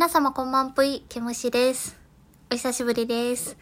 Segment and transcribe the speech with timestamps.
[0.00, 2.00] 皆様こんばんぷい、けむしです。
[2.50, 3.58] お久しぶりです。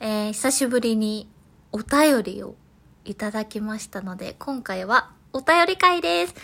[0.00, 1.28] えー、久しぶりに
[1.70, 2.54] お便りを
[3.04, 6.34] いただきましたので、今回はお便り会です。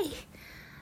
[0.00, 0.16] イエーイ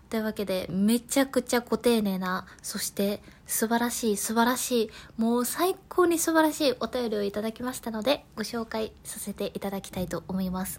[0.08, 10.78] というわけで、めちゃくちゃご丁寧な、そして素晴らしい素晴らしい、もう最高に素晴らしいお便りをいただきましたので、ご紹介させていただきたいと思います。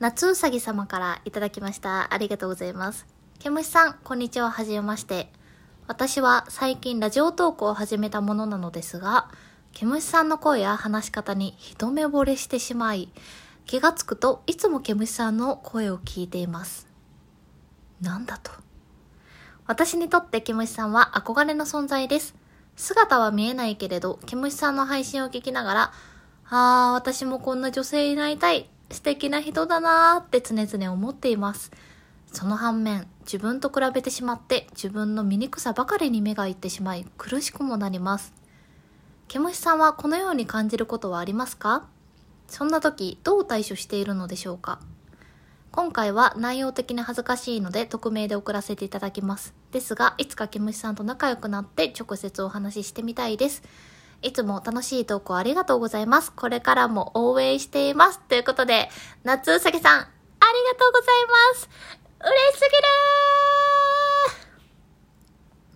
[0.00, 2.12] 夏うさぎ様からいただきました。
[2.12, 3.17] ありがとうございます。
[3.38, 4.50] けむしさん、こんにちは。
[4.50, 5.30] はじめまして。
[5.86, 9.30] 私は最近ラジオトークを始めたものなのですが、
[9.72, 13.12] けむしさんの声や話し方に一目惚れしてしまい、
[13.64, 16.88] 気がつくといつもけむしさんの声を聞いています。
[18.00, 18.50] なんだと。
[19.68, 22.34] 私にとってけむしさんは憧れの存在です。
[22.74, 25.92] 姿は見えないけれど、けむしさんの配信を聞きながら、
[26.50, 28.68] あー、私もこんな女性になりたい。
[28.90, 31.70] 素敵な人だなーって常々思っています。
[32.32, 38.32] その反面、自分と比べてしまって自分の醜さばかりに目がいってしまい苦しくもなります。
[39.26, 41.86] けむしさんはこのように感じることはありますか？
[42.46, 44.80] そんな時どう対処しているのでしょうか？
[45.70, 49.54] 今回は内容的に恥ずかしいので匿名で送らせていただきます。
[49.70, 53.62] ですが、いつかけむしさんと仲良くなって直接お話ししてみたいです。
[54.22, 56.32] いつも楽しい投稿ありがとうございます。
[56.32, 58.20] これからも応援しています。
[58.28, 58.88] ということで、
[59.24, 60.08] 夏うさぎさん、あり
[60.72, 61.08] がとうござい
[61.52, 61.68] ます。
[62.20, 62.82] 嬉しすぎる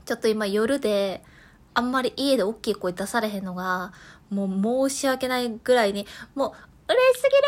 [0.05, 1.23] ーちょっと今夜で、
[1.75, 3.93] あんまり家で大きい声出されへんのが、
[4.29, 6.53] もう申し訳ないぐらいに、もう、
[6.89, 7.43] 嬉しすぎる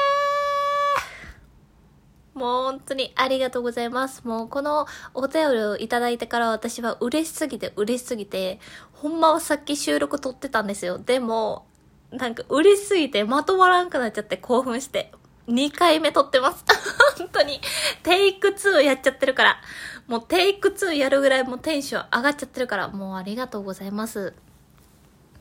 [2.37, 4.27] ーもう本当にありがとうございます。
[4.27, 8.61] もうこのお便りをいただいてから私は嬉しすぎて嬉しすぎて、
[8.93, 10.99] ほんまはさっき収録撮ってたんですよ。
[10.99, 11.67] でも、
[12.11, 15.13] なんか嬉しすぎてまとまらんくなっちゃって興奮して。
[15.49, 16.65] 2回目撮ってます。
[17.19, 17.61] 本当に。
[18.03, 19.61] テイク2やっちゃってるから。
[20.07, 24.35] もうテイク2やるぐらいもうテンション上がっちゃってるから、もうありがとうございます。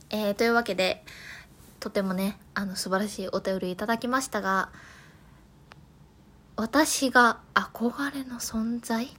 [0.09, 1.03] えー、というわけで、
[1.79, 4.69] とてもね、あの素晴らしいお便りいただきましたが、
[6.55, 9.17] 私が憧れの存在？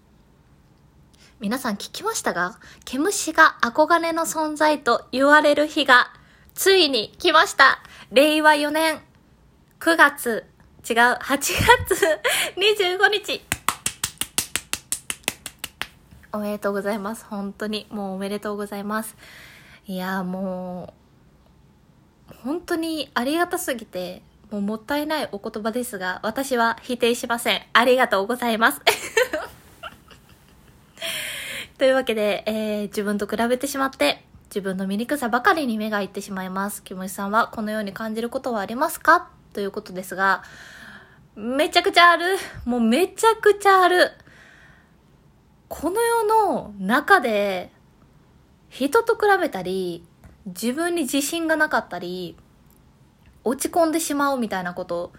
[1.41, 6.13] 皆さん聞きましたが、毛虫が憧れの存在と言われる日が、
[6.55, 7.83] ついに来ました。
[8.13, 9.01] 令和4年
[9.81, 10.47] 9月、
[10.89, 11.51] 違う、8月
[12.57, 13.43] 25日。
[16.31, 17.25] おめでとうございます。
[17.25, 19.17] 本当に、もうおめでとうございます。
[19.87, 20.93] いや、も
[22.31, 27.63] う、本当にありがたすぎて、もうもったいないお言葉ですが、私は否定しません。
[27.73, 28.83] ありがとうございます。
[31.79, 36.83] というわけで、えー、自分と比べてしまって、自分の醜さばかりに目がいってしまいます。
[36.83, 39.31] キムシさんはこのように感じることはありますか？
[39.55, 40.43] ということですが、
[41.37, 42.37] めちゃくちゃある。
[42.67, 44.11] もうめちゃくちゃある。
[45.69, 47.73] この世の中で、
[48.69, 50.05] 人と比べたり、
[50.47, 52.37] 自分に自信がなかったり、
[53.45, 55.13] 落ち込んでしまうみたいなこと、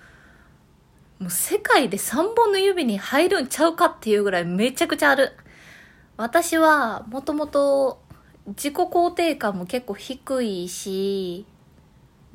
[1.20, 5.32] もう世界で3本の指に入るんちゃうかっていうぐらいめちゃくちゃある。
[6.18, 8.02] 私はもともと
[8.48, 11.46] 自己肯定感も結構低いし、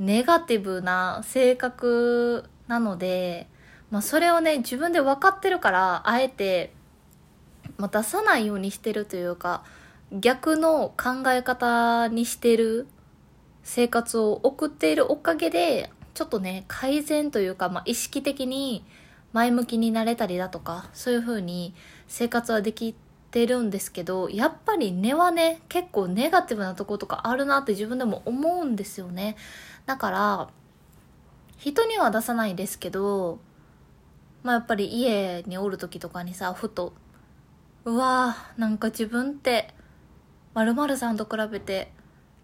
[0.00, 3.48] ネガティブな性格なので、
[3.90, 6.72] まあそれをね、自分で分かってるから、あえて、
[7.76, 9.62] ま、出さないようにしてるというか、
[10.10, 12.86] 逆の考え方にしてる
[13.62, 18.86] 生活を送っているおかげで、ちょっとね、改善というか、まあ、意識的に
[19.34, 21.74] 前向きになれたりだとか、そういう風に
[22.08, 22.94] 生活はでき
[23.30, 29.36] てるんですけど、やっぱり根はね、結構ネガティブなとことかあるなって自分でも思うんですよね。
[29.86, 30.48] だから、
[31.56, 33.38] 人には出さないですけど、
[34.42, 36.92] まあやっぱり家におる時とかにさ、ふと、
[37.84, 39.74] うわーなんか自分って、
[40.54, 41.92] 〇〇さんと比べて、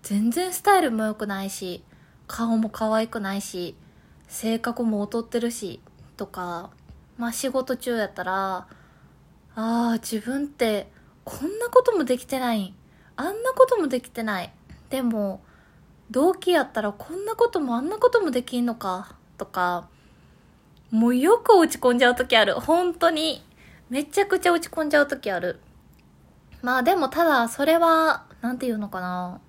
[0.02, 1.82] 全然スタイルも良くないし、
[2.26, 3.74] 顔も可愛くないし、
[4.28, 5.80] 性格も劣ってるし、
[6.16, 6.70] とか、
[7.16, 8.68] まあ仕事中やったら、
[9.56, 10.88] ああ、自分って
[11.24, 12.74] こんなこともできてない。
[13.16, 14.52] あんなこともできてない。
[14.90, 15.42] でも、
[16.10, 19.88] 同期やったらこんなこともあんなこともできんのか、とか、
[20.90, 22.54] もうよく落ち込んじゃう時ある。
[22.60, 23.42] 本当に。
[23.88, 25.58] めちゃくちゃ落ち込んじゃう時ある。
[26.60, 29.40] まあでもただそれは、なんていうのかな。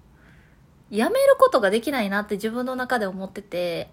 [0.90, 3.92] やめることができないなって自分の中で思ってて、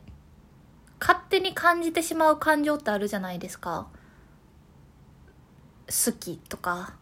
[1.01, 3.89] 勝手に感じてしまう感情ってあるじゃないですか。
[5.87, 6.95] 好きとか、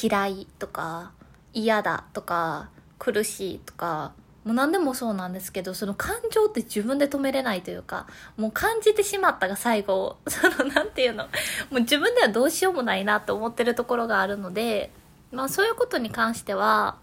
[0.00, 1.12] 嫌いとか、
[1.52, 4.12] 嫌だとか、苦しいとか、
[4.44, 8.06] もう何でもそうなんですけど、その感情って自分で止めれないというか、
[8.36, 11.30] もう感じてしまったが最後、 そのなんていうの、も
[11.72, 14.92] う自分ではどうしようもないなと思ってるところがあるので、
[15.32, 16.96] まあそういうことに関しては、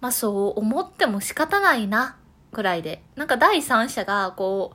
[0.00, 2.16] まあそう思っても仕方ないな、
[2.52, 3.02] ぐらいで。
[3.16, 4.72] なんか第三者がこ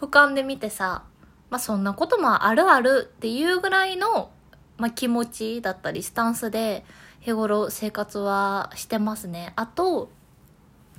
[0.00, 1.02] う、俯瞰で見てさ、
[1.50, 4.30] まあそんなこともあるあるっていうぐらいの、
[4.76, 6.84] まあ気持ちだったりスタンスで
[7.20, 9.52] 日頃生活はしてますね。
[9.56, 10.10] あと、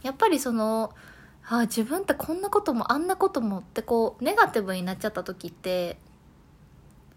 [0.04, 0.94] やっぱりその、
[1.52, 5.98] あ自分ってこんなこともあんなこともってこうネガティブになっちゃった時って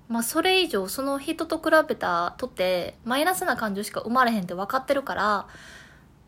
[0.08, 5.48] まあそれ以上その人と比べたとてマイナスな感情しか生まれへんって分かってるから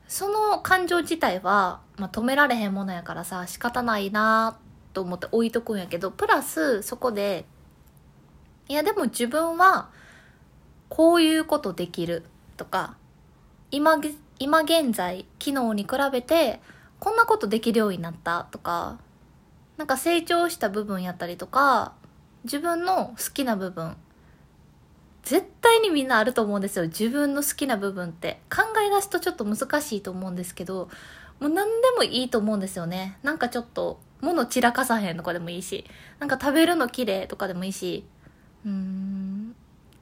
[0.06, 4.58] その感情自体は、まあ、止められへんものやからさ仕方ないな
[4.94, 7.44] と思って置いとくんやけどプラスそこで
[8.68, 9.90] いやでも自分は
[10.88, 12.22] こういうことできる
[12.56, 12.96] とか
[13.70, 14.00] 今
[14.38, 16.60] 今現在昨日に比べて
[17.00, 18.98] こんなことできるようになったとか
[19.76, 21.92] なんか成長した部分やったりとか
[22.44, 23.96] 自分の好きな部分
[25.24, 26.84] 絶対にみんなあると思うんですよ。
[26.84, 28.42] 自分の好きな部分って。
[28.54, 30.90] 考え出すとちょっと難しいと思うんですけど
[31.40, 33.18] もう何でもいいと思うんですよね。
[33.22, 35.84] なんかちょっと物散らかさへんとかでもいいし
[36.18, 38.04] なんか食べるの綺麗とかでもいいし
[38.64, 39.54] うーん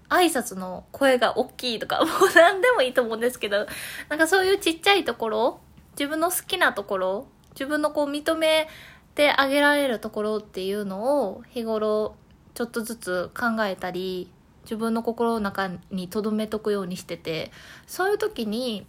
[0.09, 3.67] 挨拶の声が大きいとか もう何でもいいと思うんですけど
[4.09, 5.61] なんかそういうちっちゃいところ
[5.93, 8.69] 自分の好きなところ自分のこう認め
[9.15, 12.15] てあげられるところっていうのを日頃
[12.55, 14.31] ちょっとずつ考えたり
[14.65, 17.51] 自分の心の中に留めとくようにしてて
[17.87, 18.87] そういう時に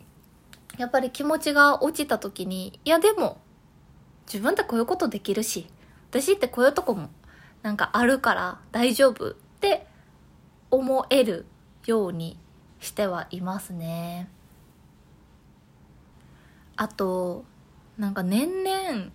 [0.78, 3.40] やっぱり気持ちが落ちた時にいやでも
[4.26, 5.68] 自分ってこういうことできるし
[6.10, 7.10] 私ってこういうとこも
[7.62, 9.88] なんかあるから大丈夫って
[10.72, 11.46] 思える
[11.86, 12.38] ように
[12.80, 14.28] してはいますね。
[16.76, 17.46] あと
[17.98, 19.12] なんか年々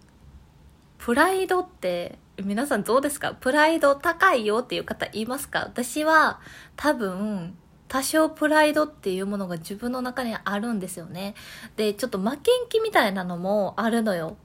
[0.98, 3.34] プライドって皆さんどうですか？
[3.34, 5.60] プライド高いよっていう方いますか？
[5.60, 6.40] 私は
[6.76, 7.56] 多分
[7.88, 11.34] 多少プライドっていうものが自分の中にあるんですよね。
[11.76, 14.36] で、ちょっと負けん気みたいなのもあるのよ。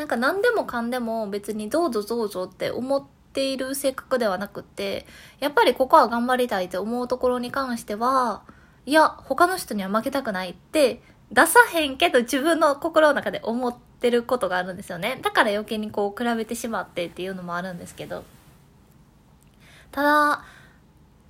[0.00, 3.04] なんか何でもかんでも別にどうぞどうぞって思っ
[3.34, 5.06] ている性格ではなくって、
[5.40, 8.42] やっぱりここは頑張りたいって思うところに関しては、
[8.86, 15.18] いや、他の人には負けたくないって出さへんけど自分の心の中で思ってることがあるんですよね。
[15.20, 18.24] だから余計にこう比べてしまってっていうのもあるんですけど。
[19.92, 20.44] ただ、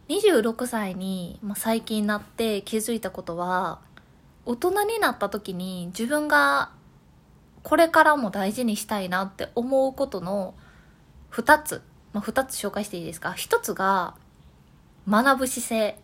[0.08, 3.80] 26歳に、ま、最近なって気づいたことは、
[4.46, 6.70] 大人になった時に自分が
[7.62, 10.54] これからも大事にしたいなって思うことの
[11.32, 14.14] 2つ、まあ、2つ紹介していいですか？1つが
[15.08, 15.98] 学ぶ姿勢。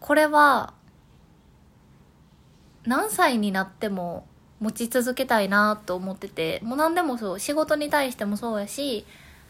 [0.00, 0.74] これは
[2.84, 4.26] 何歳になっても
[4.60, 9.04] 持ち続けたいなと思っててもう何でもそう仕事に対してもそうやし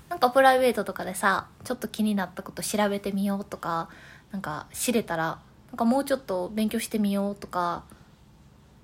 [0.09, 3.89] なんかプライベートとかでさちょっと気になったこと調べてみようとか
[4.33, 5.39] なんか知れたら
[5.69, 7.85] なんかもうちょっと勉強してみようとか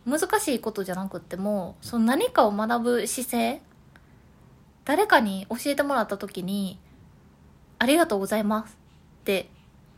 [0.06, 3.62] 難しいことじゃなくってもその何かを学ぶ姿勢
[4.84, 6.78] 誰かに教えてもらった時に
[7.78, 8.76] 「ありがとうございます」
[9.22, 9.48] って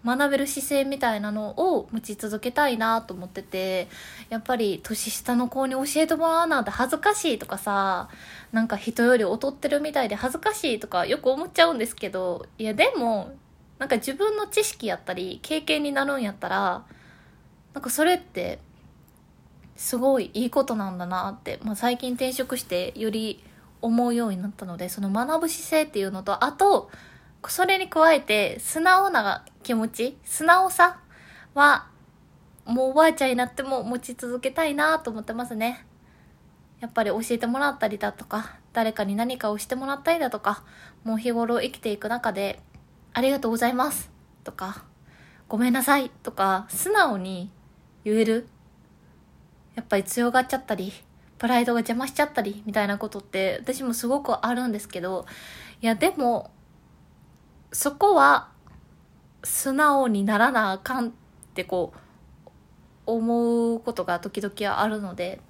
[0.05, 3.89] 学べる姿勢みたいなのを持ち続けたいなと思ってて
[4.29, 8.11] やっぱり年下の子に教えてもらうなんて恥ずかしいとかさ
[8.53, 13.33] なんか人より劣ってるみたいで恥ずかしいとかよく思っちゃうんですけどいやでも
[13.79, 16.85] なんか自分の知識やったり経験になるんやったら
[17.73, 18.59] なんかそれって
[19.77, 23.43] すごいいいことなんだなって、まあ、最近転職してより
[23.83, 26.91] 思うようになったのでその学ぶ姿勢っていうのとあと
[27.49, 31.01] それに加えて素直な気持ち素直さ
[31.55, 31.89] は
[32.65, 35.85] もうおばあちゃんになっても持ち続けたいなと思ってますね。
[36.81, 40.65] やっぱり教えてもらったりだとか誰かに何かをしてもらったりだとか
[41.03, 42.61] もう日頃生きていく中で
[43.15, 44.11] ありがとうございます
[44.43, 44.85] とか
[45.49, 47.51] ごめんなさいとか素直に
[48.05, 48.49] 言える
[49.75, 50.93] やっぱり強がっちゃったり
[51.39, 55.27] プライドが邪魔しちゃったりみたいなことって私もすごくあるんですけど
[55.83, 56.51] いやでも
[57.73, 58.49] そこは
[59.43, 61.13] 素直にならなあかんっ
[61.55, 62.51] てこう
[63.07, 65.41] 思うことが時々あるので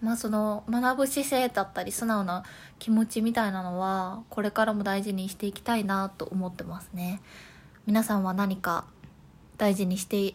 [0.00, 2.44] まあその学ぶ姿勢だったり素直な
[2.78, 7.20] 気持ちみたいなのはこれからも大事にしていきたいなと思ってますね。
[7.86, 8.84] 皆さんは何か
[9.56, 10.34] 大事にして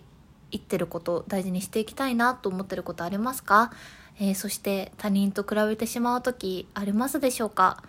[0.51, 3.71] いってること大事にしていきたいなと思ってることありますか、
[4.19, 7.83] えー、そして他人と比べてしまう時ありますでしょうか？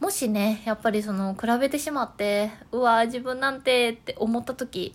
[0.00, 4.94] もしねやっぱりその比べてしまってうわ自分なんてって思った時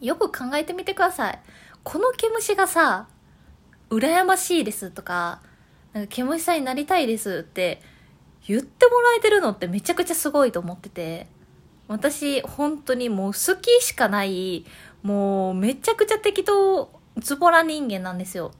[0.00, 1.38] よく考えてみてください。
[1.82, 3.06] この毛虫がさ
[3.90, 5.40] 羨ましいですとか
[5.92, 7.82] なんか毛虫さんになりたいですって
[8.46, 11.26] 言ってもらえてるのってめちゃくちゃすごいと思ってて
[11.88, 14.64] 私本当にもう好きしかない
[15.02, 18.52] もうめちゃくちゃ適当ズボラ人間なんですよ。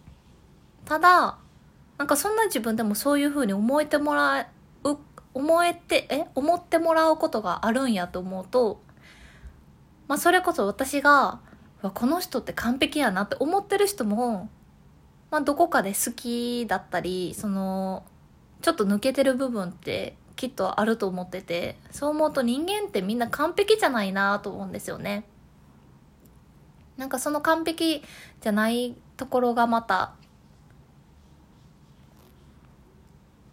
[0.85, 1.39] ただ
[1.99, 4.49] なんかそんな自分でもそういう風に思えてもら
[4.85, 4.97] う
[5.35, 8.81] 思えてえ思ってもらうことがあるんやと思うと
[10.09, 11.41] まあそれこそ私が
[11.95, 14.49] この人って完璧やなって思ってる人も
[15.31, 18.05] まあどこかで好きだったりその
[18.63, 25.25] ちょっと抜けてる部分ってきっとあると思っててそう思うと人間ってみんな完璧じゃないなと思うんですよね。
[26.97, 28.03] なんかその完璧
[28.41, 30.15] じゃないところがまた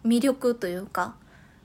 [0.04, 1.16] 魅力というか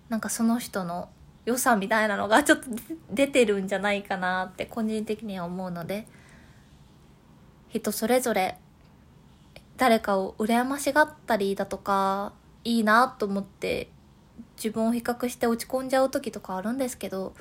[0.09, 1.09] なんかその人の
[1.45, 2.65] 良さみたいなのがちょっと
[3.11, 6.07] 出てるんじゃないかなって個人的には思うので
[7.69, 8.57] 人それぞれ
[9.77, 13.89] 誰かを羨ましがったりだとかいいなと思って
[14.55, 17.33] 自分を比較して落ち込んじゃう時とかあるんですけど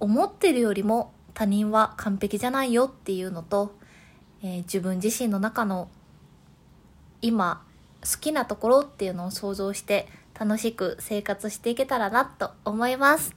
[0.00, 3.74] 思ってるよりも他人は完璧じゃないよっていうのと、
[4.42, 5.88] えー、自分自身の中の
[7.20, 7.64] 今
[8.02, 13.34] 好きなところっていうのを想像して楽しく生活していけたらなと思います。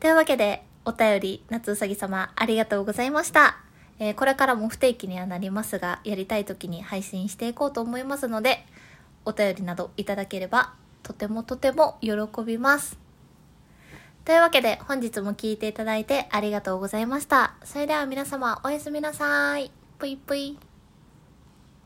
[0.00, 3.58] というわけでお便り夏うさぎ様ありがとうございました。
[3.98, 8.64] えー、これからも不定期にはなりますがやりたい時に配信していこうと思いますので
[9.24, 12.12] お便りなどいただければとてもとても喜
[12.44, 13.07] びます。
[14.28, 17.54] というわけで本日も聴いていただいてありがとうございました。
[17.64, 19.70] それでは皆様おやすみなさい。
[19.98, 20.67] ぷいぷい。